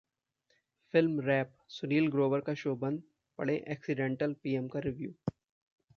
[0.93, 3.01] Film Wrap: Sunil Grover का show बंद,
[3.39, 5.13] पढ़ें एक्सीडेंटल पीएम का रिव्यू